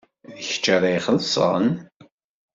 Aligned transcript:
D 0.37 0.39
kečč 0.47 0.65
ara 0.75 0.89
ixellṣen? 0.97 1.67